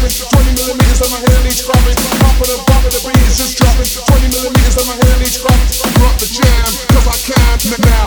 [0.00, 0.54] dropping.
[0.54, 1.96] 20 millimeters on my head each popping.
[1.96, 3.84] Popping and popping, the beat is just dropping.
[3.84, 5.68] 20 millimeters on my head and each popping.
[6.00, 7.84] Drop the jam, cause I can't.
[7.84, 7.99] Now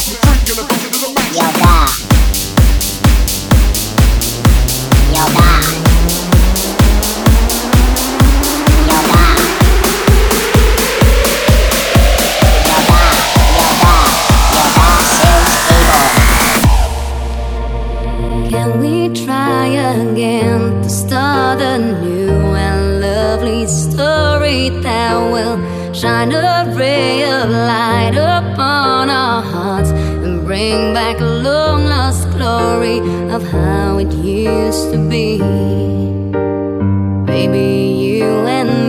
[23.43, 25.57] lovely story that will
[25.93, 32.99] shine a ray of light upon our hearts and bring back a long lost glory
[33.33, 35.39] of how it used to be.
[37.25, 37.67] Baby,
[38.05, 38.82] you and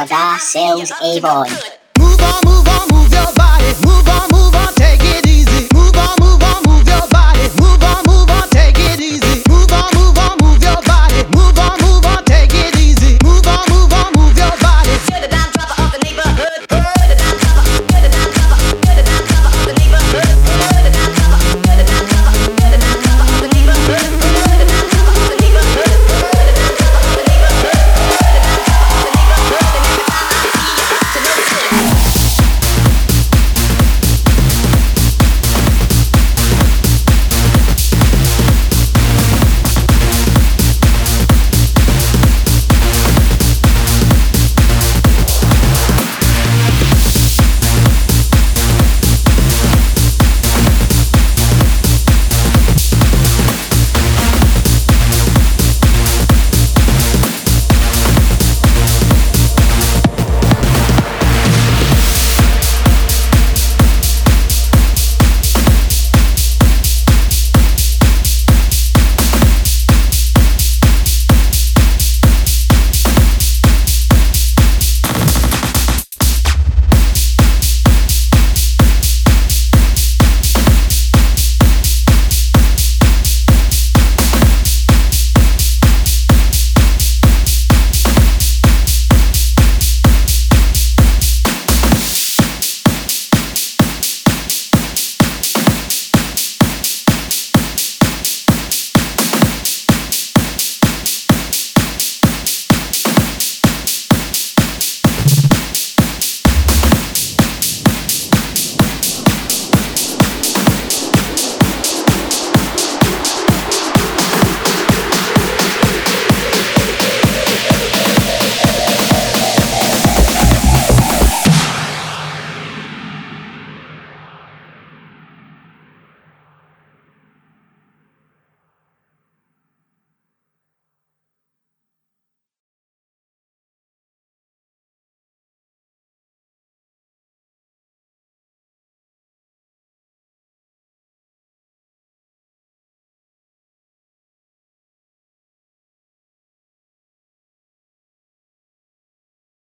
[0.00, 1.79] Rodar seus e-boy.